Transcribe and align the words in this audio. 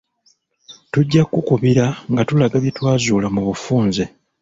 Tujja 0.91 1.21
kukubira 1.31 1.85
nga 2.11 2.21
tulaga 2.27 2.55
bye 2.63 2.73
twazuula 2.77 3.27
mu 3.35 3.41
bufunze. 3.47 4.03